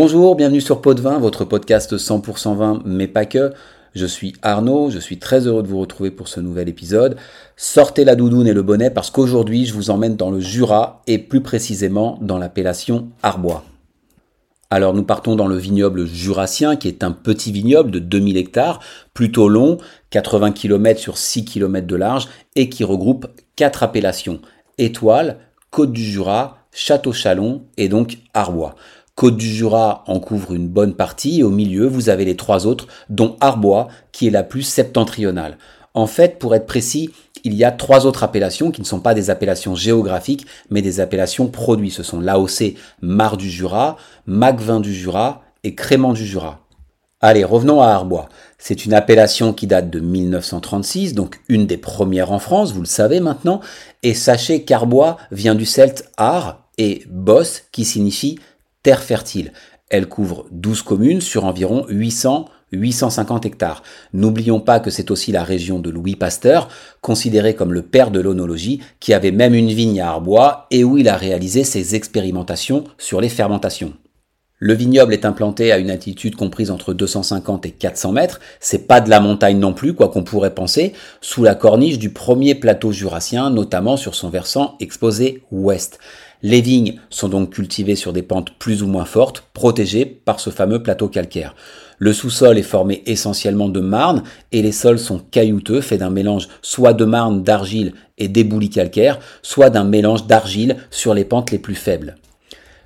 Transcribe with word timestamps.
Bonjour, 0.00 0.36
bienvenue 0.36 0.60
sur 0.60 0.80
Pot 0.80 0.94
de 0.94 1.00
Vin, 1.00 1.18
votre 1.18 1.44
podcast 1.44 1.96
100% 1.96 2.54
vin, 2.54 2.80
mais 2.84 3.08
pas 3.08 3.26
que. 3.26 3.52
Je 3.96 4.06
suis 4.06 4.32
Arnaud, 4.42 4.90
je 4.90 5.00
suis 5.00 5.18
très 5.18 5.48
heureux 5.48 5.64
de 5.64 5.66
vous 5.66 5.80
retrouver 5.80 6.12
pour 6.12 6.28
ce 6.28 6.38
nouvel 6.38 6.68
épisode. 6.68 7.16
Sortez 7.56 8.04
la 8.04 8.14
doudoune 8.14 8.46
et 8.46 8.52
le 8.52 8.62
bonnet 8.62 8.90
parce 8.90 9.10
qu'aujourd'hui 9.10 9.66
je 9.66 9.74
vous 9.74 9.90
emmène 9.90 10.14
dans 10.14 10.30
le 10.30 10.38
Jura 10.38 11.02
et 11.08 11.18
plus 11.18 11.40
précisément 11.40 12.16
dans 12.22 12.38
l'appellation 12.38 13.08
Arbois. 13.24 13.64
Alors 14.70 14.94
nous 14.94 15.02
partons 15.02 15.34
dans 15.34 15.48
le 15.48 15.56
vignoble 15.56 16.06
jurassien 16.06 16.76
qui 16.76 16.86
est 16.86 17.02
un 17.02 17.10
petit 17.10 17.50
vignoble 17.50 17.90
de 17.90 17.98
2000 17.98 18.36
hectares, 18.36 18.78
plutôt 19.14 19.48
long, 19.48 19.78
80 20.10 20.52
km 20.52 21.00
sur 21.00 21.18
6 21.18 21.44
km 21.44 21.88
de 21.88 21.96
large 21.96 22.28
et 22.54 22.68
qui 22.68 22.84
regroupe 22.84 23.26
quatre 23.56 23.82
appellations. 23.82 24.40
Étoile, 24.78 25.38
Côte 25.72 25.90
du 25.90 26.04
Jura, 26.04 26.58
Château 26.70 27.12
Chalon 27.12 27.64
et 27.76 27.88
donc 27.88 28.18
Arbois. 28.32 28.76
Côte 29.18 29.36
du 29.36 29.48
Jura 29.48 30.04
en 30.06 30.20
couvre 30.20 30.54
une 30.54 30.68
bonne 30.68 30.94
partie 30.94 31.40
et 31.40 31.42
au 31.42 31.50
milieu, 31.50 31.88
vous 31.88 32.08
avez 32.08 32.24
les 32.24 32.36
trois 32.36 32.68
autres, 32.68 32.86
dont 33.10 33.36
Arbois, 33.40 33.88
qui 34.12 34.28
est 34.28 34.30
la 34.30 34.44
plus 34.44 34.62
septentrionale. 34.62 35.58
En 35.92 36.06
fait, 36.06 36.38
pour 36.38 36.54
être 36.54 36.66
précis, 36.66 37.10
il 37.42 37.54
y 37.54 37.64
a 37.64 37.72
trois 37.72 38.06
autres 38.06 38.22
appellations 38.22 38.70
qui 38.70 38.80
ne 38.80 38.86
sont 38.86 39.00
pas 39.00 39.14
des 39.14 39.28
appellations 39.28 39.74
géographiques, 39.74 40.46
mais 40.70 40.82
des 40.82 41.00
appellations 41.00 41.48
produits. 41.48 41.90
Ce 41.90 42.04
sont 42.04 42.20
l'AOC 42.20 42.76
Mar 43.02 43.36
du 43.36 43.50
Jura, 43.50 43.96
Macvin 44.26 44.78
du 44.78 44.94
Jura 44.94 45.42
et 45.64 45.74
Crément 45.74 46.12
du 46.12 46.24
Jura. 46.24 46.60
Allez, 47.20 47.42
revenons 47.42 47.82
à 47.82 47.88
Arbois. 47.88 48.28
C'est 48.56 48.84
une 48.84 48.94
appellation 48.94 49.52
qui 49.52 49.66
date 49.66 49.90
de 49.90 49.98
1936, 49.98 51.14
donc 51.14 51.40
une 51.48 51.66
des 51.66 51.76
premières 51.76 52.30
en 52.30 52.38
France, 52.38 52.72
vous 52.72 52.82
le 52.82 52.86
savez 52.86 53.18
maintenant, 53.18 53.62
et 54.04 54.14
sachez 54.14 54.62
qu'Arbois 54.62 55.16
vient 55.32 55.56
du 55.56 55.66
celte 55.66 56.08
ar 56.16 56.68
et 56.78 57.02
bos 57.08 57.64
qui 57.72 57.84
signifie 57.84 58.38
fertile. 58.96 59.52
Elle 59.90 60.08
couvre 60.08 60.46
12 60.50 60.82
communes 60.82 61.20
sur 61.20 61.44
environ 61.44 61.84
800 61.88 62.46
850 62.72 63.46
hectares. 63.46 63.82
N'oublions 64.12 64.60
pas 64.60 64.80
que 64.80 64.90
c'est 64.90 65.10
aussi 65.10 65.32
la 65.32 65.42
région 65.42 65.78
de 65.78 65.90
Louis 65.90 66.16
Pasteur, 66.16 66.68
considéré 67.00 67.54
comme 67.54 67.72
le 67.72 67.82
père 67.82 68.10
de 68.10 68.20
l'onologie, 68.20 68.80
qui 69.00 69.14
avait 69.14 69.30
même 69.30 69.54
une 69.54 69.70
vigne 69.70 70.00
à 70.00 70.08
Arbois 70.08 70.66
et 70.70 70.84
où 70.84 70.98
il 70.98 71.08
a 71.08 71.16
réalisé 71.16 71.64
ses 71.64 71.94
expérimentations 71.94 72.84
sur 72.98 73.20
les 73.20 73.28
fermentations. 73.28 73.94
Le 74.60 74.74
vignoble 74.74 75.14
est 75.14 75.24
implanté 75.24 75.70
à 75.70 75.78
une 75.78 75.90
altitude 75.90 76.34
comprise 76.34 76.72
entre 76.72 76.92
250 76.92 77.64
et 77.66 77.70
400 77.70 78.10
mètres. 78.10 78.40
C'est 78.58 78.88
pas 78.88 79.00
de 79.00 79.08
la 79.08 79.20
montagne 79.20 79.60
non 79.60 79.72
plus, 79.72 79.94
quoi 79.94 80.08
qu'on 80.08 80.24
pourrait 80.24 80.54
penser, 80.54 80.94
sous 81.20 81.44
la 81.44 81.54
corniche 81.54 81.98
du 82.00 82.10
premier 82.10 82.56
plateau 82.56 82.90
jurassien, 82.90 83.50
notamment 83.50 83.96
sur 83.96 84.16
son 84.16 84.30
versant 84.30 84.76
exposé 84.80 85.44
ouest. 85.52 86.00
Les 86.42 86.60
vignes 86.60 87.00
sont 87.10 87.28
donc 87.28 87.50
cultivées 87.50 87.96
sur 87.96 88.12
des 88.12 88.22
pentes 88.22 88.52
plus 88.58 88.82
ou 88.82 88.86
moins 88.86 89.04
fortes, 89.04 89.44
protégées 89.54 90.06
par 90.06 90.38
ce 90.38 90.50
fameux 90.50 90.82
plateau 90.82 91.08
calcaire. 91.08 91.56
Le 91.98 92.12
sous-sol 92.12 92.58
est 92.58 92.62
formé 92.62 93.02
essentiellement 93.06 93.68
de 93.68 93.80
marne 93.80 94.22
et 94.52 94.62
les 94.62 94.70
sols 94.70 95.00
sont 95.00 95.18
caillouteux, 95.18 95.80
faits 95.80 95.98
d'un 95.98 96.10
mélange 96.10 96.48
soit 96.62 96.92
de 96.92 97.04
marne, 97.04 97.42
d'argile 97.42 97.92
et 98.18 98.28
d'éboulis 98.28 98.70
calcaires, 98.70 99.18
soit 99.42 99.70
d'un 99.70 99.82
mélange 99.82 100.26
d'argile 100.28 100.76
sur 100.90 101.12
les 101.12 101.24
pentes 101.24 101.50
les 101.50 101.58
plus 101.58 101.74
faibles. 101.74 102.14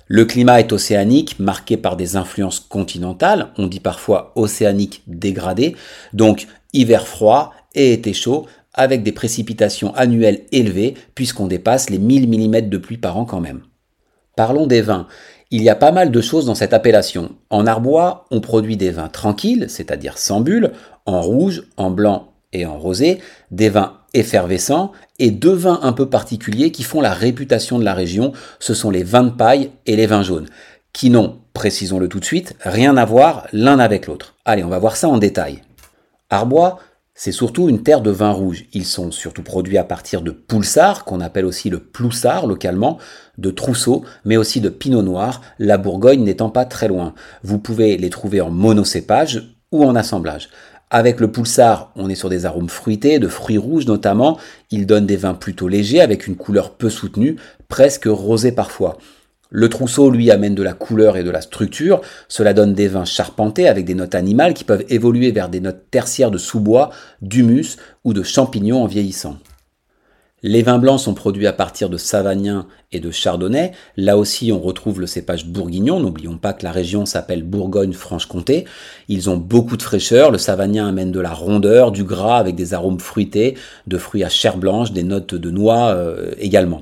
Le 0.07 0.25
climat 0.25 0.59
est 0.59 0.73
océanique, 0.73 1.39
marqué 1.39 1.77
par 1.77 1.95
des 1.95 2.15
influences 2.15 2.59
continentales, 2.59 3.49
on 3.57 3.67
dit 3.67 3.79
parfois 3.79 4.31
océanique 4.35 5.03
dégradé, 5.07 5.75
donc 6.11 6.47
hiver 6.73 7.07
froid 7.07 7.53
et 7.75 7.93
été 7.93 8.13
chaud, 8.13 8.47
avec 8.73 9.03
des 9.03 9.11
précipitations 9.11 9.93
annuelles 9.95 10.41
élevées, 10.51 10.95
puisqu'on 11.15 11.47
dépasse 11.47 11.89
les 11.89 11.99
1000 11.99 12.27
mm 12.27 12.69
de 12.69 12.77
pluie 12.77 12.97
par 12.97 13.17
an 13.17 13.25
quand 13.25 13.41
même. 13.41 13.61
Parlons 14.35 14.67
des 14.67 14.81
vins. 14.81 15.07
Il 15.51 15.61
y 15.61 15.69
a 15.69 15.75
pas 15.75 15.91
mal 15.91 16.09
de 16.09 16.21
choses 16.21 16.47
dans 16.47 16.55
cette 16.55 16.73
appellation. 16.73 17.35
En 17.51 17.67
Arbois, 17.67 18.25
on 18.31 18.41
produit 18.41 18.77
des 18.77 18.89
vins 18.89 19.09
tranquilles, 19.09 19.67
c'est-à-dire 19.69 20.17
sans 20.17 20.41
bulles, 20.41 20.71
en 21.05 21.21
rouge, 21.21 21.63
en 21.77 21.91
blanc 21.91 22.29
et 22.53 22.65
en 22.65 22.77
rosé, 22.77 23.19
des 23.51 23.69
vins 23.69 23.99
effervescents 24.13 24.91
et 25.19 25.31
deux 25.31 25.53
vins 25.53 25.79
un 25.83 25.93
peu 25.93 26.09
particuliers 26.09 26.71
qui 26.71 26.83
font 26.83 27.01
la 27.01 27.13
réputation 27.13 27.79
de 27.79 27.83
la 27.83 27.93
région, 27.93 28.31
ce 28.59 28.73
sont 28.73 28.89
les 28.89 29.03
vins 29.03 29.23
de 29.23 29.31
paille 29.31 29.71
et 29.85 29.95
les 29.95 30.05
vins 30.05 30.23
jaunes, 30.23 30.47
qui 30.93 31.09
n'ont, 31.09 31.39
précisons-le 31.53 32.07
tout 32.07 32.19
de 32.19 32.25
suite, 32.25 32.55
rien 32.61 32.97
à 32.97 33.05
voir 33.05 33.47
l'un 33.53 33.79
avec 33.79 34.07
l'autre. 34.07 34.35
Allez, 34.45 34.63
on 34.63 34.69
va 34.69 34.79
voir 34.79 34.95
ça 34.95 35.07
en 35.07 35.17
détail. 35.17 35.61
Arbois, 36.29 36.79
c'est 37.15 37.31
surtout 37.31 37.69
une 37.69 37.83
terre 37.83 38.01
de 38.01 38.09
vin 38.09 38.31
rouge. 38.31 38.65
Ils 38.73 38.85
sont 38.85 39.11
surtout 39.11 39.43
produits 39.43 39.77
à 39.77 39.83
partir 39.83 40.21
de 40.21 40.31
Poulsard, 40.31 41.05
qu'on 41.05 41.21
appelle 41.21 41.45
aussi 41.45 41.69
le 41.69 41.79
Ploussard 41.79 42.47
localement, 42.47 42.97
de 43.37 43.51
Trousseau, 43.51 44.03
mais 44.25 44.35
aussi 44.35 44.61
de 44.61 44.69
Pinot 44.69 45.03
Noir, 45.03 45.41
la 45.59 45.77
Bourgogne 45.77 46.23
n'étant 46.23 46.49
pas 46.49 46.65
très 46.65 46.87
loin. 46.87 47.13
Vous 47.43 47.59
pouvez 47.59 47.97
les 47.97 48.09
trouver 48.09 48.41
en 48.41 48.49
monocépage 48.49 49.55
ou 49.71 49.83
en 49.83 49.95
assemblage. 49.95 50.49
Avec 50.89 51.19
le 51.19 51.31
Poulsard, 51.31 51.91
on 51.95 52.09
est 52.09 52.15
sur 52.15 52.29
des 52.29 52.45
arômes 52.45 52.69
fruités, 52.69 53.19
de 53.19 53.27
fruits 53.27 53.57
rouges 53.57 53.87
notamment. 53.87 54.39
Il 54.71 54.85
donne 54.85 55.05
des 55.05 55.17
vins 55.17 55.33
plutôt 55.33 55.67
légers 55.67 56.01
avec 56.01 56.27
une 56.27 56.35
couleur 56.35 56.71
peu 56.71 56.89
soutenue, 56.89 57.37
presque 57.67 58.05
rosée 58.05 58.51
parfois. 58.51 58.97
Le 59.55 59.69
trousseau, 59.69 60.09
lui, 60.09 60.31
amène 60.31 60.55
de 60.55 60.63
la 60.63 60.73
couleur 60.73 61.15
et 61.15 61.23
de 61.23 61.29
la 61.29 61.41
structure. 61.41 62.01
Cela 62.27 62.55
donne 62.55 62.73
des 62.73 62.87
vins 62.87 63.05
charpentés 63.05 63.67
avec 63.67 63.85
des 63.85 63.93
notes 63.93 64.15
animales 64.15 64.55
qui 64.55 64.63
peuvent 64.63 64.83
évoluer 64.89 65.31
vers 65.31 65.47
des 65.47 65.59
notes 65.59 65.91
tertiaires 65.91 66.31
de 66.31 66.39
sous-bois, 66.39 66.89
d'humus 67.21 67.77
ou 68.03 68.13
de 68.13 68.23
champignons 68.23 68.81
en 68.81 68.87
vieillissant. 68.87 69.37
Les 70.41 70.63
vins 70.63 70.79
blancs 70.79 70.99
sont 70.99 71.13
produits 71.13 71.45
à 71.45 71.53
partir 71.53 71.87
de 71.89 71.97
Savagnin 71.97 72.65
et 72.91 72.99
de 72.99 73.11
Chardonnay. 73.11 73.73
Là 73.95 74.17
aussi, 74.17 74.51
on 74.51 74.59
retrouve 74.59 74.99
le 74.99 75.05
cépage 75.05 75.45
bourguignon. 75.45 75.99
N'oublions 75.99 76.37
pas 76.37 76.53
que 76.53 76.65
la 76.65 76.71
région 76.71 77.05
s'appelle 77.05 77.43
Bourgogne-Franche-Comté. 77.43 78.65
Ils 79.07 79.29
ont 79.29 79.37
beaucoup 79.37 79.77
de 79.77 79.83
fraîcheur. 79.83 80.31
Le 80.31 80.39
Savagnin 80.39 80.87
amène 80.87 81.11
de 81.11 81.19
la 81.19 81.31
rondeur, 81.31 81.91
du 81.91 82.03
gras 82.03 82.39
avec 82.39 82.55
des 82.55 82.73
arômes 82.73 82.99
fruités, 82.99 83.55
de 83.85 83.97
fruits 83.99 84.23
à 84.23 84.29
chair 84.29 84.57
blanche, 84.57 84.91
des 84.91 85.03
notes 85.03 85.35
de 85.35 85.51
noix 85.51 85.89
euh, 85.89 86.31
également. 86.39 86.81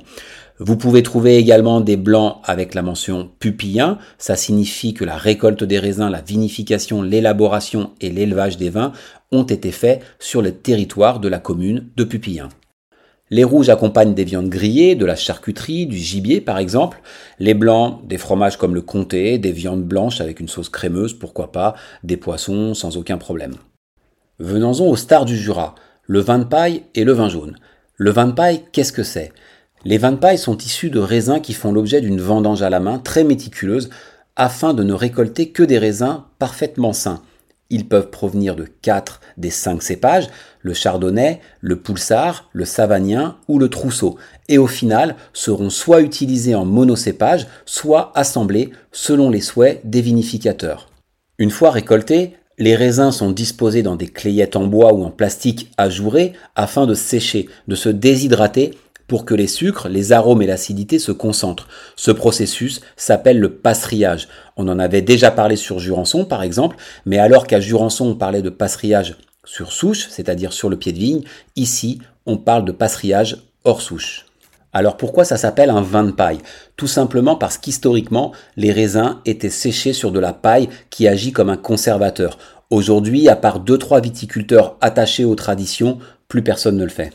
Vous 0.58 0.76
pouvez 0.76 1.02
trouver 1.02 1.36
également 1.36 1.80
des 1.80 1.96
blancs 1.96 2.38
avec 2.44 2.74
la 2.74 2.82
mention 2.82 3.30
pupillin. 3.38 3.98
Ça 4.18 4.36
signifie 4.36 4.94
que 4.94 5.04
la 5.04 5.16
récolte 5.16 5.64
des 5.64 5.78
raisins, 5.78 6.08
la 6.08 6.20
vinification, 6.20 7.02
l'élaboration 7.02 7.92
et 8.00 8.10
l'élevage 8.10 8.58
des 8.58 8.70
vins 8.70 8.92
ont 9.32 9.44
été 9.44 9.72
faits 9.72 10.02
sur 10.18 10.42
le 10.42 10.52
territoire 10.52 11.20
de 11.20 11.28
la 11.28 11.38
commune 11.38 11.88
de 11.96 12.04
Pupillin. 12.04 12.50
Les 13.30 13.44
rouges 13.44 13.70
accompagnent 13.70 14.12
des 14.12 14.24
viandes 14.24 14.50
grillées, 14.50 14.94
de 14.94 15.06
la 15.06 15.16
charcuterie, 15.16 15.86
du 15.86 15.96
gibier 15.96 16.42
par 16.42 16.58
exemple. 16.58 17.00
Les 17.38 17.54
blancs, 17.54 18.06
des 18.06 18.18
fromages 18.18 18.58
comme 18.58 18.74
le 18.74 18.82
comté, 18.82 19.38
des 19.38 19.52
viandes 19.52 19.84
blanches 19.84 20.20
avec 20.20 20.38
une 20.38 20.48
sauce 20.48 20.68
crémeuse, 20.68 21.14
pourquoi 21.14 21.50
pas, 21.50 21.74
des 22.04 22.18
poissons 22.18 22.74
sans 22.74 22.98
aucun 22.98 23.16
problème. 23.16 23.54
Venons-en 24.38 24.84
aux 24.84 24.96
stars 24.96 25.24
du 25.24 25.38
Jura, 25.38 25.74
le 26.02 26.20
vin 26.20 26.40
de 26.40 26.44
paille 26.44 26.82
et 26.94 27.04
le 27.04 27.12
vin 27.12 27.30
jaune. 27.30 27.56
Le 27.96 28.10
vin 28.10 28.26
de 28.26 28.32
paille, 28.32 28.64
qu'est-ce 28.72 28.92
que 28.92 29.02
c'est? 29.02 29.32
Les 29.84 29.98
vins 29.98 30.12
de 30.12 30.16
paille 30.16 30.38
sont 30.38 30.56
issus 30.58 30.90
de 30.90 31.00
raisins 31.00 31.40
qui 31.40 31.54
font 31.54 31.72
l'objet 31.72 32.00
d'une 32.00 32.20
vendange 32.20 32.62
à 32.62 32.70
la 32.70 32.80
main 32.80 32.98
très 32.98 33.24
méticuleuse 33.24 33.90
afin 34.36 34.74
de 34.74 34.82
ne 34.82 34.92
récolter 34.92 35.50
que 35.50 35.62
des 35.62 35.78
raisins 35.78 36.22
parfaitement 36.38 36.92
sains. 36.92 37.22
Ils 37.68 37.88
peuvent 37.88 38.10
provenir 38.10 38.54
de 38.54 38.66
quatre 38.82 39.20
des 39.38 39.50
cinq 39.50 39.82
cépages, 39.82 40.28
le 40.60 40.74
chardonnay, 40.74 41.40
le 41.60 41.76
poulsard, 41.76 42.48
le 42.52 42.64
savagnin 42.64 43.36
ou 43.48 43.58
le 43.58 43.68
trousseau, 43.68 44.18
et 44.48 44.58
au 44.58 44.66
final 44.66 45.16
seront 45.32 45.70
soit 45.70 46.02
utilisés 46.02 46.54
en 46.54 46.66
monocépage, 46.66 47.46
soit 47.64 48.12
assemblés 48.14 48.72
selon 48.92 49.30
les 49.30 49.40
souhaits 49.40 49.80
des 49.84 50.02
vinificateurs. 50.02 50.90
Une 51.38 51.50
fois 51.50 51.70
récoltés, 51.70 52.36
les 52.58 52.76
raisins 52.76 53.10
sont 53.10 53.30
disposés 53.30 53.82
dans 53.82 53.96
des 53.96 54.08
clayettes 54.08 54.56
en 54.56 54.66
bois 54.66 54.92
ou 54.92 55.02
en 55.02 55.10
plastique 55.10 55.72
ajourés 55.78 56.34
afin 56.54 56.86
de 56.86 56.94
sécher, 56.94 57.48
de 57.68 57.74
se 57.74 57.88
déshydrater 57.88 58.72
pour 59.06 59.24
que 59.24 59.34
les 59.34 59.46
sucres, 59.46 59.88
les 59.88 60.12
arômes 60.12 60.42
et 60.42 60.46
l'acidité 60.46 60.98
se 60.98 61.12
concentrent. 61.12 61.68
Ce 61.96 62.10
processus 62.10 62.80
s'appelle 62.96 63.38
le 63.38 63.54
passerillage. 63.54 64.28
On 64.56 64.68
en 64.68 64.78
avait 64.78 65.02
déjà 65.02 65.30
parlé 65.30 65.56
sur 65.56 65.78
Jurançon 65.78 66.24
par 66.24 66.42
exemple, 66.42 66.76
mais 67.06 67.18
alors 67.18 67.46
qu'à 67.46 67.60
Jurançon 67.60 68.06
on 68.06 68.14
parlait 68.14 68.42
de 68.42 68.50
passerillage 68.50 69.16
sur 69.44 69.72
souche, 69.72 70.08
c'est-à-dire 70.08 70.52
sur 70.52 70.70
le 70.70 70.76
pied 70.76 70.92
de 70.92 70.98
vigne, 70.98 71.22
ici 71.56 72.00
on 72.26 72.36
parle 72.36 72.64
de 72.64 72.72
passerillage 72.72 73.38
hors 73.64 73.82
souche. 73.82 74.26
Alors 74.72 74.96
pourquoi 74.96 75.24
ça 75.24 75.36
s'appelle 75.36 75.70
un 75.70 75.82
vin 75.82 76.04
de 76.04 76.12
paille? 76.12 76.38
Tout 76.76 76.86
simplement 76.86 77.36
parce 77.36 77.58
qu'historiquement, 77.58 78.32
les 78.56 78.72
raisins 78.72 79.18
étaient 79.26 79.50
séchés 79.50 79.92
sur 79.92 80.12
de 80.12 80.20
la 80.20 80.32
paille 80.32 80.70
qui 80.88 81.06
agit 81.06 81.32
comme 81.32 81.50
un 81.50 81.58
conservateur. 81.58 82.38
Aujourd'hui, 82.70 83.28
à 83.28 83.36
part 83.36 83.62
2-3 83.62 84.02
viticulteurs 84.02 84.76
attachés 84.80 85.26
aux 85.26 85.34
traditions, 85.34 85.98
plus 86.28 86.42
personne 86.42 86.78
ne 86.78 86.84
le 86.84 86.90
fait. 86.90 87.12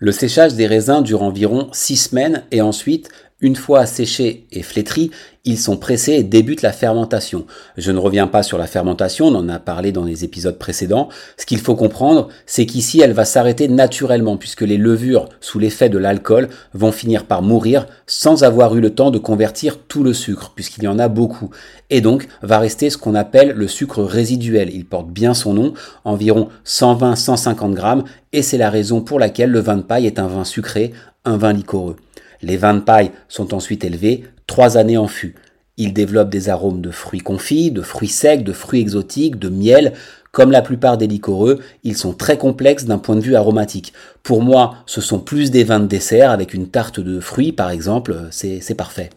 Le 0.00 0.12
séchage 0.12 0.54
des 0.54 0.68
raisins 0.68 1.02
dure 1.02 1.24
environ 1.24 1.70
6 1.72 1.96
semaines 1.96 2.44
et 2.52 2.60
ensuite 2.60 3.08
Une 3.40 3.54
fois 3.54 3.86
séchés 3.86 4.48
et 4.50 4.64
flétris, 4.64 5.12
ils 5.44 5.58
sont 5.58 5.76
pressés 5.76 6.14
et 6.14 6.22
débutent 6.24 6.62
la 6.62 6.72
fermentation. 6.72 7.46
Je 7.76 7.92
ne 7.92 7.98
reviens 8.00 8.26
pas 8.26 8.42
sur 8.42 8.58
la 8.58 8.66
fermentation, 8.66 9.28
on 9.28 9.34
en 9.36 9.48
a 9.48 9.60
parlé 9.60 9.92
dans 9.92 10.02
les 10.02 10.24
épisodes 10.24 10.58
précédents. 10.58 11.08
Ce 11.36 11.46
qu'il 11.46 11.60
faut 11.60 11.76
comprendre, 11.76 12.30
c'est 12.46 12.66
qu'ici 12.66 13.00
elle 13.00 13.12
va 13.12 13.24
s'arrêter 13.24 13.68
naturellement 13.68 14.36
puisque 14.36 14.62
les 14.62 14.76
levures, 14.76 15.28
sous 15.40 15.60
l'effet 15.60 15.88
de 15.88 15.98
l'alcool, 15.98 16.48
vont 16.74 16.90
finir 16.90 17.26
par 17.26 17.42
mourir 17.42 17.86
sans 18.08 18.42
avoir 18.42 18.74
eu 18.74 18.80
le 18.80 18.90
temps 18.90 19.12
de 19.12 19.18
convertir 19.18 19.78
tout 19.86 20.02
le 20.02 20.14
sucre, 20.14 20.50
puisqu'il 20.56 20.82
y 20.82 20.88
en 20.88 20.98
a 20.98 21.06
beaucoup. 21.06 21.50
Et 21.90 22.00
donc 22.00 22.26
va 22.42 22.58
rester 22.58 22.90
ce 22.90 22.98
qu'on 22.98 23.14
appelle 23.14 23.52
le 23.52 23.68
sucre 23.68 24.02
résiduel. 24.02 24.68
Il 24.74 24.84
porte 24.84 25.10
bien 25.10 25.32
son 25.32 25.54
nom, 25.54 25.74
environ 26.04 26.48
120-150 26.66 27.72
grammes, 27.72 28.02
et 28.32 28.42
c'est 28.42 28.58
la 28.58 28.68
raison 28.68 29.00
pour 29.00 29.20
laquelle 29.20 29.50
le 29.50 29.60
vin 29.60 29.76
de 29.76 29.82
paille 29.82 30.06
est 30.06 30.18
un 30.18 30.26
vin 30.26 30.44
sucré, 30.44 30.92
un 31.24 31.36
vin 31.36 31.52
liquoreux. 31.52 31.94
Les 32.42 32.56
vins 32.56 32.74
de 32.74 32.80
paille 32.80 33.10
sont 33.28 33.54
ensuite 33.54 33.84
élevés 33.84 34.24
trois 34.46 34.76
années 34.76 34.96
en 34.96 35.08
fût. 35.08 35.34
Ils 35.76 35.92
développent 35.92 36.30
des 36.30 36.48
arômes 36.48 36.80
de 36.80 36.90
fruits 36.90 37.20
confits, 37.20 37.70
de 37.70 37.82
fruits 37.82 38.08
secs, 38.08 38.42
de 38.42 38.52
fruits 38.52 38.80
exotiques, 38.80 39.38
de 39.38 39.48
miel. 39.48 39.92
Comme 40.32 40.50
la 40.50 40.62
plupart 40.62 40.98
des 40.98 41.06
liquoreux, 41.06 41.60
ils 41.84 41.96
sont 41.96 42.12
très 42.12 42.36
complexes 42.36 42.84
d'un 42.84 42.98
point 42.98 43.14
de 43.14 43.20
vue 43.20 43.36
aromatique. 43.36 43.92
Pour 44.22 44.42
moi, 44.42 44.74
ce 44.86 45.00
sont 45.00 45.20
plus 45.20 45.50
des 45.50 45.64
vins 45.64 45.80
de 45.80 45.86
dessert 45.86 46.30
avec 46.30 46.52
une 46.52 46.68
tarte 46.68 47.00
de 47.00 47.20
fruits 47.20 47.52
par 47.52 47.70
exemple, 47.70 48.28
c'est 48.30 48.76
parfait. 48.76 49.10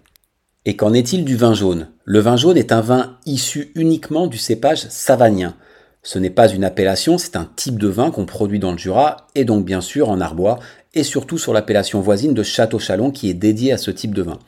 Et 0.66 0.76
qu'en 0.76 0.94
est-il 0.94 1.26
du 1.26 1.36
vin 1.36 1.56
jaune? 1.56 1.88
Le 2.06 2.20
vin 2.20 2.38
jaune 2.38 2.58
est 2.58 2.72
un 2.72 2.82
vin 2.82 3.18
issu 3.26 3.72
uniquement 3.74 4.28
du 4.28 4.38
cépage 4.38 4.88
savagnin. 4.90 5.56
Ce 6.04 6.20
n'est 6.20 6.30
pas 6.30 6.48
une 6.48 6.64
appellation, 6.64 7.18
c'est 7.18 7.36
un 7.36 7.50
type 7.56 7.80
de 7.80 7.88
vin 7.88 8.12
qu'on 8.12 8.26
produit 8.26 8.60
dans 8.60 8.72
le 8.72 8.78
Jura 8.78 9.28
et 9.36 9.46
donc 9.46 9.66
bien 9.66 9.82
sûr 9.82 10.10
en 10.10 10.22
Arbois 10.22 10.60
et 10.94 11.04
surtout 11.04 11.38
sur 11.38 11.54
l'appellation 11.54 12.02
voisine 12.02 12.34
de 12.34 12.44
Château-Chalon 12.44 13.12
qui 13.12 13.30
est 13.30 13.34
dédiée 13.34 13.72
à 13.72 13.78
ce 13.78 13.92
type 13.92 14.14
de 14.14 14.22
vin. 14.22 14.40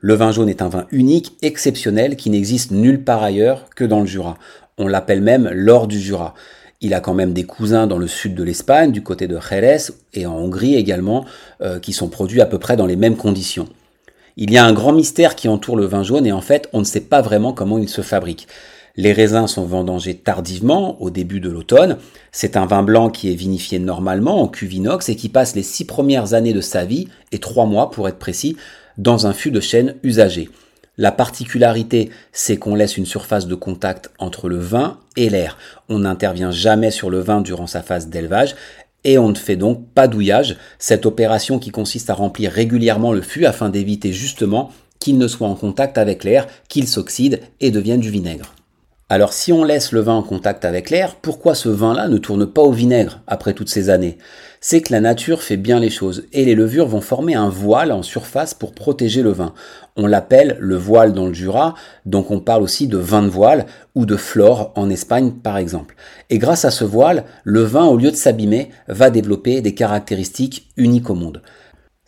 Le 0.00 0.14
vin 0.14 0.30
jaune 0.30 0.48
est 0.48 0.62
un 0.62 0.68
vin 0.68 0.86
unique, 0.92 1.36
exceptionnel, 1.42 2.16
qui 2.16 2.30
n'existe 2.30 2.70
nulle 2.70 3.02
part 3.02 3.22
ailleurs 3.22 3.66
que 3.74 3.84
dans 3.84 4.00
le 4.00 4.06
Jura. 4.06 4.36
On 4.76 4.86
l'appelle 4.86 5.22
même 5.22 5.48
l'or 5.52 5.88
du 5.88 5.98
Jura. 5.98 6.34
Il 6.80 6.94
a 6.94 7.00
quand 7.00 7.14
même 7.14 7.32
des 7.32 7.42
cousins 7.42 7.88
dans 7.88 7.98
le 7.98 8.06
sud 8.06 8.36
de 8.36 8.44
l'Espagne, 8.44 8.92
du 8.92 9.02
côté 9.02 9.26
de 9.26 9.38
Jerez, 9.40 9.92
et 10.14 10.26
en 10.26 10.36
Hongrie 10.36 10.76
également, 10.76 11.24
euh, 11.62 11.80
qui 11.80 11.92
sont 11.92 12.08
produits 12.08 12.40
à 12.40 12.46
peu 12.46 12.60
près 12.60 12.76
dans 12.76 12.86
les 12.86 12.94
mêmes 12.94 13.16
conditions. 13.16 13.68
Il 14.36 14.52
y 14.52 14.58
a 14.58 14.64
un 14.64 14.72
grand 14.72 14.92
mystère 14.92 15.34
qui 15.34 15.48
entoure 15.48 15.76
le 15.76 15.86
vin 15.86 16.04
jaune 16.04 16.24
et 16.24 16.30
en 16.30 16.40
fait 16.40 16.68
on 16.72 16.78
ne 16.78 16.84
sait 16.84 17.00
pas 17.00 17.22
vraiment 17.22 17.52
comment 17.52 17.76
il 17.76 17.88
se 17.88 18.02
fabrique. 18.02 18.46
Les 19.00 19.12
raisins 19.12 19.46
sont 19.46 19.64
vendangés 19.64 20.16
tardivement, 20.16 21.00
au 21.00 21.10
début 21.10 21.38
de 21.38 21.48
l'automne. 21.48 21.98
C'est 22.32 22.56
un 22.56 22.66
vin 22.66 22.82
blanc 22.82 23.10
qui 23.10 23.30
est 23.30 23.36
vinifié 23.36 23.78
normalement 23.78 24.42
en 24.42 24.48
cuve 24.48 24.74
inox 24.74 25.08
et 25.08 25.14
qui 25.14 25.28
passe 25.28 25.54
les 25.54 25.62
six 25.62 25.84
premières 25.84 26.34
années 26.34 26.52
de 26.52 26.60
sa 26.60 26.84
vie, 26.84 27.06
et 27.30 27.38
trois 27.38 27.64
mois 27.64 27.92
pour 27.92 28.08
être 28.08 28.18
précis, 28.18 28.56
dans 28.96 29.28
un 29.28 29.32
fût 29.32 29.52
de 29.52 29.60
chêne 29.60 29.94
usagé. 30.02 30.50
La 30.96 31.12
particularité, 31.12 32.10
c'est 32.32 32.56
qu'on 32.56 32.74
laisse 32.74 32.96
une 32.96 33.06
surface 33.06 33.46
de 33.46 33.54
contact 33.54 34.10
entre 34.18 34.48
le 34.48 34.58
vin 34.58 34.98
et 35.16 35.30
l'air. 35.30 35.58
On 35.88 36.00
n'intervient 36.00 36.50
jamais 36.50 36.90
sur 36.90 37.08
le 37.08 37.20
vin 37.20 37.40
durant 37.40 37.68
sa 37.68 37.82
phase 37.82 38.08
d'élevage 38.08 38.56
et 39.04 39.16
on 39.16 39.28
ne 39.28 39.36
fait 39.36 39.54
donc 39.54 39.86
pas 39.94 40.08
douillage, 40.08 40.56
cette 40.80 41.06
opération 41.06 41.60
qui 41.60 41.70
consiste 41.70 42.10
à 42.10 42.14
remplir 42.14 42.50
régulièrement 42.50 43.12
le 43.12 43.22
fût 43.22 43.46
afin 43.46 43.68
d'éviter 43.68 44.12
justement 44.12 44.72
qu'il 44.98 45.18
ne 45.18 45.28
soit 45.28 45.46
en 45.46 45.54
contact 45.54 45.98
avec 45.98 46.24
l'air, 46.24 46.48
qu'il 46.68 46.88
s'oxyde 46.88 47.38
et 47.60 47.70
devienne 47.70 48.00
du 48.00 48.10
vinaigre. 48.10 48.57
Alors 49.10 49.32
si 49.32 49.54
on 49.54 49.64
laisse 49.64 49.92
le 49.92 50.00
vin 50.00 50.16
en 50.16 50.22
contact 50.22 50.66
avec 50.66 50.90
l'air, 50.90 51.14
pourquoi 51.14 51.54
ce 51.54 51.70
vin-là 51.70 52.08
ne 52.08 52.18
tourne 52.18 52.46
pas 52.46 52.60
au 52.60 52.72
vinaigre 52.72 53.22
après 53.26 53.54
toutes 53.54 53.70
ces 53.70 53.88
années? 53.88 54.18
C'est 54.60 54.82
que 54.82 54.92
la 54.92 55.00
nature 55.00 55.40
fait 55.40 55.56
bien 55.56 55.80
les 55.80 55.88
choses 55.88 56.26
et 56.34 56.44
les 56.44 56.54
levures 56.54 56.88
vont 56.88 57.00
former 57.00 57.34
un 57.34 57.48
voile 57.48 57.90
en 57.90 58.02
surface 58.02 58.52
pour 58.52 58.74
protéger 58.74 59.22
le 59.22 59.30
vin. 59.30 59.54
On 59.96 60.06
l'appelle 60.06 60.58
le 60.60 60.76
voile 60.76 61.14
dans 61.14 61.26
le 61.26 61.32
Jura, 61.32 61.74
donc 62.04 62.30
on 62.30 62.40
parle 62.40 62.62
aussi 62.62 62.86
de 62.86 62.98
vin 62.98 63.22
de 63.22 63.28
voile 63.28 63.64
ou 63.94 64.04
de 64.04 64.16
flore 64.16 64.74
en 64.76 64.90
Espagne 64.90 65.32
par 65.42 65.56
exemple. 65.56 65.96
Et 66.28 66.36
grâce 66.36 66.66
à 66.66 66.70
ce 66.70 66.84
voile, 66.84 67.24
le 67.44 67.62
vin 67.62 67.86
au 67.86 67.96
lieu 67.96 68.10
de 68.10 68.16
s'abîmer 68.16 68.68
va 68.88 69.08
développer 69.08 69.62
des 69.62 69.72
caractéristiques 69.72 70.68
uniques 70.76 71.08
au 71.08 71.14
monde. 71.14 71.40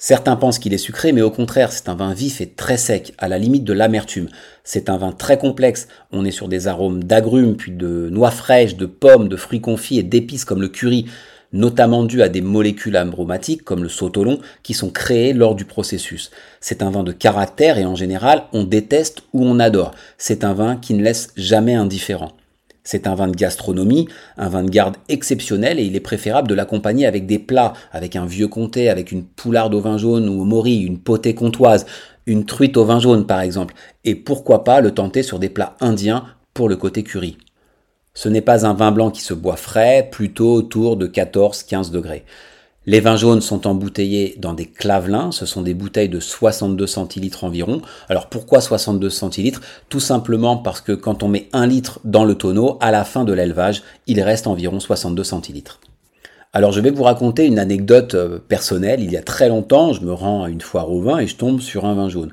Certains 0.03 0.37
pensent 0.37 0.59
qu'il 0.59 0.73
est 0.73 0.79
sucré, 0.79 1.13
mais 1.13 1.21
au 1.21 1.31
contraire, 1.31 1.73
c'est 1.73 1.91
un 1.91 1.95
vin 1.95 2.15
vif 2.15 2.41
et 2.41 2.49
très 2.49 2.79
sec, 2.79 3.13
à 3.19 3.29
la 3.29 3.37
limite 3.37 3.65
de 3.65 3.75
l'amertume. 3.75 4.31
C'est 4.65 4.89
un 4.89 4.97
vin 4.97 5.13
très 5.13 5.37
complexe. 5.37 5.89
On 6.11 6.25
est 6.25 6.31
sur 6.31 6.49
des 6.49 6.69
arômes 6.69 7.05
d'agrumes, 7.05 7.55
puis 7.55 7.71
de 7.71 8.09
noix 8.11 8.31
fraîches, 8.31 8.77
de 8.77 8.87
pommes, 8.87 9.29
de 9.29 9.37
fruits 9.37 9.61
confits 9.61 9.99
et 9.99 10.03
d'épices 10.03 10.47
comme 10.47 10.63
le 10.63 10.69
curry, 10.69 11.05
notamment 11.53 12.03
dû 12.03 12.23
à 12.23 12.31
des 12.31 12.41
molécules 12.41 12.97
aromatiques 12.97 13.63
comme 13.63 13.83
le 13.83 13.91
sautolon 13.91 14.41
qui 14.63 14.73
sont 14.73 14.89
créées 14.89 15.35
lors 15.35 15.55
du 15.55 15.67
processus. 15.67 16.31
C'est 16.63 16.83
un 16.83 16.91
vin 16.91 17.03
de 17.03 17.13
caractère 17.13 17.77
et 17.77 17.85
en 17.85 17.95
général, 17.95 18.45
on 18.55 18.65
déteste 18.65 19.25
ou 19.35 19.45
on 19.45 19.61
adore. 19.61 19.91
C'est 20.17 20.45
un 20.45 20.55
vin 20.55 20.77
qui 20.77 20.95
ne 20.95 21.03
laisse 21.03 21.29
jamais 21.37 21.75
indifférent. 21.75 22.33
C'est 22.93 23.07
un 23.07 23.15
vin 23.15 23.29
de 23.29 23.37
gastronomie, 23.37 24.09
un 24.37 24.49
vin 24.49 24.65
de 24.65 24.69
garde 24.69 24.97
exceptionnel 25.09 25.79
et 25.79 25.85
il 25.85 25.95
est 25.95 26.01
préférable 26.01 26.49
de 26.49 26.57
l'accompagner 26.57 27.07
avec 27.07 27.25
des 27.25 27.39
plats, 27.39 27.73
avec 27.93 28.17
un 28.17 28.27
vieux 28.27 28.49
comté, 28.49 28.89
avec 28.89 29.13
une 29.13 29.23
poularde 29.23 29.75
au 29.75 29.81
vin 29.81 29.97
jaune 29.97 30.29
ou 30.29 30.41
au 30.41 30.45
mori, 30.45 30.79
une 30.79 30.99
potée 30.99 31.37
comtoise, 31.37 31.87
une 32.27 32.47
truite 32.47 32.77
au 32.77 32.85
vin 32.85 32.99
jaune 32.99 33.29
par 33.29 33.43
exemple, 33.43 33.75
et 34.05 34.17
pourquoi 34.17 34.65
pas 34.65 34.81
le 34.81 34.91
tenter 34.91 35.23
sur 35.23 35.39
des 35.39 35.51
plats 35.51 35.77
indiens 35.79 36.25
pour 36.53 36.69
le 36.69 36.75
côté 36.75 37.05
curry. 37.05 37.39
Ce 38.13 38.29
n'est 38.29 38.41
pas 38.41 38.67
un 38.67 38.75
vin 38.75 38.91
blanc 38.91 39.13
qui 39.13 39.23
se 39.23 39.35
boit 39.35 39.55
frais, 39.55 40.09
plutôt 40.11 40.53
autour 40.53 40.97
de 40.97 41.07
14-15 41.07 41.93
degrés. 41.93 42.25
Les 42.91 42.99
vins 42.99 43.15
jaunes 43.15 43.41
sont 43.41 43.69
embouteillés 43.69 44.35
dans 44.39 44.53
des 44.53 44.67
clavelins, 44.67 45.31
ce 45.31 45.47
sont 45.47 45.63
des 45.63 45.75
bouteilles 45.75 46.09
de 46.09 46.19
62 46.19 46.89
centilitres 46.89 47.45
environ. 47.45 47.83
Alors 48.09 48.27
pourquoi 48.27 48.61
62 48.61 49.11
centilitres? 49.11 49.61
Tout 49.89 50.01
simplement 50.01 50.57
parce 50.57 50.81
que 50.81 50.91
quand 50.91 51.23
on 51.23 51.29
met 51.29 51.49
un 51.53 51.69
litre 51.69 52.01
dans 52.03 52.25
le 52.25 52.35
tonneau, 52.35 52.79
à 52.81 52.91
la 52.91 53.05
fin 53.05 53.23
de 53.23 53.33
l'élevage, 53.33 53.85
il 54.09 54.21
reste 54.21 54.49
environ 54.49 54.81
62 54.81 55.23
centilitres. 55.23 55.79
Alors 56.53 56.73
je 56.73 56.81
vais 56.81 56.91
vous 56.91 57.05
raconter 57.05 57.47
une 57.47 57.61
anecdote 57.61 58.17
euh, 58.17 58.41
personnelle. 58.41 59.05
Il 59.05 59.13
y 59.13 59.17
a 59.17 59.23
très 59.23 59.49
longtemps, 59.49 59.93
je 59.93 60.01
me 60.01 60.13
rends 60.13 60.43
à 60.43 60.51
une 60.51 60.61
foire 60.61 60.91
au 60.91 61.01
vin 61.01 61.19
et 61.19 61.29
je 61.29 61.37
tombe 61.37 61.61
sur 61.61 61.85
un 61.85 61.95
vin 61.95 62.09
jaune. 62.09 62.33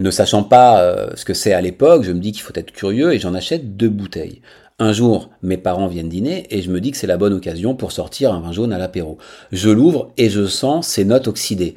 Ne 0.00 0.10
sachant 0.10 0.42
pas 0.42 0.80
euh, 0.80 1.10
ce 1.14 1.24
que 1.24 1.34
c'est 1.34 1.52
à 1.52 1.60
l'époque, 1.60 2.02
je 2.02 2.10
me 2.10 2.18
dis 2.18 2.32
qu'il 2.32 2.42
faut 2.42 2.52
être 2.56 2.72
curieux 2.72 3.14
et 3.14 3.20
j'en 3.20 3.34
achète 3.34 3.76
deux 3.76 3.88
bouteilles. 3.88 4.42
Un 4.80 4.92
jour, 4.92 5.30
mes 5.42 5.56
parents 5.56 5.86
viennent 5.86 6.08
dîner 6.08 6.46
et 6.50 6.60
je 6.60 6.70
me 6.70 6.80
dis 6.80 6.90
que 6.90 6.96
c'est 6.96 7.06
la 7.06 7.16
bonne 7.16 7.32
occasion 7.32 7.76
pour 7.76 7.92
sortir 7.92 8.32
un 8.32 8.40
vin 8.40 8.50
jaune 8.50 8.72
à 8.72 8.78
l'apéro. 8.78 9.18
Je 9.52 9.70
l'ouvre 9.70 10.10
et 10.16 10.28
je 10.30 10.46
sens 10.46 10.88
ses 10.88 11.04
notes 11.04 11.28
oxydées. 11.28 11.76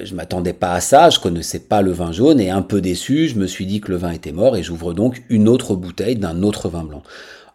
Je 0.00 0.14
m'attendais 0.14 0.54
pas 0.54 0.72
à 0.72 0.80
ça, 0.80 1.10
je 1.10 1.20
connaissais 1.20 1.58
pas 1.58 1.82
le 1.82 1.92
vin 1.92 2.10
jaune 2.10 2.40
et 2.40 2.48
un 2.48 2.62
peu 2.62 2.80
déçu, 2.80 3.28
je 3.28 3.38
me 3.38 3.46
suis 3.46 3.66
dit 3.66 3.82
que 3.82 3.90
le 3.90 3.98
vin 3.98 4.12
était 4.12 4.32
mort 4.32 4.56
et 4.56 4.62
j'ouvre 4.62 4.94
donc 4.94 5.22
une 5.28 5.46
autre 5.46 5.74
bouteille 5.74 6.16
d'un 6.16 6.42
autre 6.42 6.70
vin 6.70 6.84
blanc. 6.84 7.02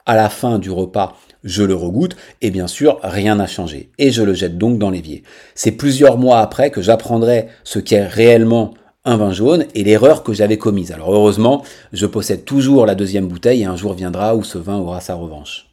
À 0.06 0.16
la 0.16 0.30
fin 0.30 0.60
du 0.60 0.70
repas, 0.70 1.18
je 1.44 1.64
le 1.64 1.74
regoute 1.74 2.16
et 2.42 2.52
bien 2.52 2.68
sûr, 2.68 3.00
rien 3.02 3.36
n'a 3.36 3.48
changé 3.48 3.90
et 3.98 4.12
je 4.12 4.22
le 4.22 4.36
jette 4.36 4.60
donc 4.60 4.78
dans 4.78 4.92
l'évier. 4.92 5.24
C'est 5.56 5.72
plusieurs 5.72 6.20
mois 6.20 6.40
après 6.40 6.70
que 6.70 6.84
j'apprendrai 6.84 7.48
ce 7.64 7.80
qu'est 7.80 8.06
réellement 8.06 8.76
un 9.06 9.18
vin 9.18 9.32
jaune 9.32 9.66
et 9.76 9.84
l'erreur 9.84 10.24
que 10.24 10.34
j'avais 10.34 10.58
commise. 10.58 10.92
Alors 10.92 11.14
heureusement, 11.14 11.64
je 11.92 12.06
possède 12.06 12.46
toujours 12.46 12.86
la 12.86 12.96
deuxième 12.96 13.28
bouteille 13.28 13.62
et 13.62 13.66
un 13.66 13.76
jour 13.76 13.94
viendra 13.94 14.36
où 14.36 14.44
ce 14.44 14.58
vin 14.58 14.78
aura 14.78 15.02
sa 15.02 15.16
revanche. 15.16 15.68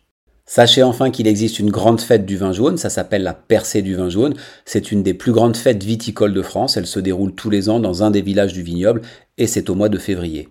Sachez 0.47 0.83
enfin 0.83 1.11
qu'il 1.11 1.29
existe 1.29 1.61
une 1.61 1.71
grande 1.71 2.01
fête 2.01 2.27
du 2.27 2.37
vin 2.37 2.53
jaune, 2.53 2.77
ça 2.77 2.91
s'appelle 2.91 3.23
la 3.23 3.35
percée 3.35 3.83
du 3.83 3.95
vin 3.95 4.09
jaune. 4.09 4.35
C'est 4.65 4.91
une 4.91 5.05
des 5.05 5.15
plus 5.15 5.31
grandes 5.31 5.57
fêtes 5.57 5.85
viticoles 5.85 6.35
de 6.35 6.43
France, 6.43 6.77
elle 6.77 6.89
se 6.89 6.99
déroule 6.99 7.33
tous 7.37 7.51
les 7.51 7.69
ans 7.69 7.79
dans 7.79 8.03
un 8.03 8.11
des 8.11 8.21
villages 8.21 8.53
du 8.53 8.63
vignoble 8.63 9.03
et 9.39 9.47
c'est 9.47 9.71
au 9.71 9.77
mois 9.77 9.89
de 9.89 9.99
février. 9.99 10.49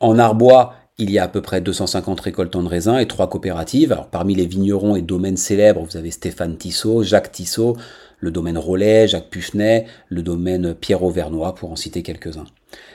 En 0.00 0.18
Arbois, 0.18 0.72
il 0.96 1.10
y 1.10 1.18
a 1.18 1.24
à 1.24 1.28
peu 1.28 1.42
près 1.42 1.60
250 1.60 2.20
récoltants 2.20 2.62
de 2.62 2.68
raisins 2.68 2.98
et 2.98 3.06
trois 3.06 3.28
coopératives. 3.28 3.92
Alors, 3.92 4.06
parmi 4.06 4.34
les 4.34 4.46
vignerons 4.46 4.96
et 4.96 5.02
domaines 5.02 5.36
célèbres, 5.36 5.82
vous 5.82 5.96
avez 5.96 6.10
Stéphane 6.10 6.56
Tissot, 6.56 7.02
Jacques 7.02 7.32
Tissot, 7.32 7.76
le 8.24 8.30
domaine 8.30 8.56
Rollet, 8.56 9.06
Jacques 9.06 9.28
Puffnet, 9.28 9.84
le 10.08 10.22
domaine 10.22 10.74
Pierre 10.74 11.02
Auvernois, 11.02 11.54
pour 11.54 11.70
en 11.70 11.76
citer 11.76 12.02
quelques-uns. 12.02 12.46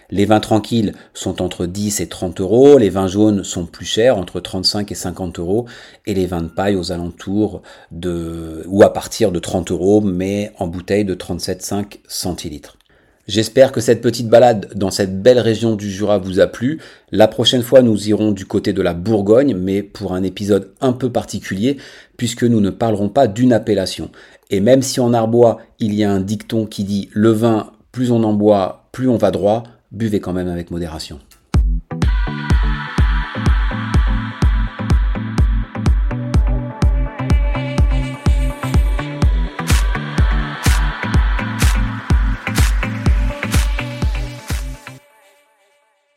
Les 0.09 0.25
vins 0.25 0.39
tranquilles 0.39 0.93
sont 1.13 1.41
entre 1.41 1.67
10 1.67 2.01
et 2.01 2.09
30 2.09 2.41
euros, 2.41 2.79
les 2.79 2.89
vins 2.89 3.07
jaunes 3.07 3.43
sont 3.43 3.67
plus 3.67 3.85
chers, 3.85 4.17
entre 4.17 4.39
35 4.39 4.91
et 4.91 4.95
50 4.95 5.37
euros, 5.37 5.67
et 6.07 6.15
les 6.15 6.25
vins 6.25 6.41
de 6.41 6.47
paille 6.47 6.75
aux 6.75 6.91
alentours 6.91 7.61
de, 7.91 8.63
ou 8.67 8.81
à 8.81 8.91
partir 8.91 9.31
de 9.31 9.39
30 9.39 9.69
euros, 9.69 10.01
mais 10.01 10.51
en 10.57 10.65
bouteille 10.65 11.05
de 11.05 11.13
37,5 11.13 11.99
centilitres. 12.07 12.78
J'espère 13.29 13.71
que 13.71 13.79
cette 13.79 14.01
petite 14.01 14.27
balade 14.27 14.71
dans 14.73 14.89
cette 14.89 15.21
belle 15.21 15.37
région 15.37 15.75
du 15.75 15.91
Jura 15.91 16.17
vous 16.17 16.39
a 16.39 16.47
plu. 16.47 16.79
La 17.11 17.27
prochaine 17.27 17.61
fois, 17.61 17.83
nous 17.83 18.09
irons 18.09 18.31
du 18.31 18.47
côté 18.47 18.73
de 18.73 18.81
la 18.81 18.95
Bourgogne, 18.95 19.55
mais 19.55 19.83
pour 19.83 20.13
un 20.13 20.23
épisode 20.23 20.71
un 20.81 20.93
peu 20.93 21.11
particulier, 21.11 21.77
puisque 22.17 22.43
nous 22.43 22.59
ne 22.59 22.71
parlerons 22.71 23.09
pas 23.09 23.27
d'une 23.27 23.53
appellation. 23.53 24.09
Et 24.49 24.61
même 24.61 24.81
si 24.81 24.99
en 24.99 25.13
Arbois, 25.13 25.59
il 25.77 25.93
y 25.93 26.03
a 26.03 26.11
un 26.11 26.21
dicton 26.21 26.65
qui 26.65 26.83
dit 26.83 27.07
le 27.13 27.29
vin, 27.29 27.71
plus 27.91 28.09
on 28.09 28.23
en 28.23 28.33
boit, 28.33 28.87
plus 28.93 29.07
on 29.07 29.17
va 29.17 29.29
droit, 29.29 29.61
buvez 29.91 30.19
quand 30.19 30.33
même 30.33 30.47
avec 30.47 30.71
modération. 30.71 31.19